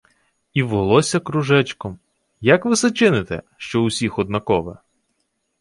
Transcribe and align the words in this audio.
—І 0.53 0.63
волосся 0.63 1.19
кружечком... 1.19 1.99
Як 2.41 2.65
ви 2.65 2.75
се 2.75 2.91
чините, 2.91 3.41
що 3.57 3.81
в 3.81 3.83
усіх 3.83 4.19
однакове! 4.19 4.77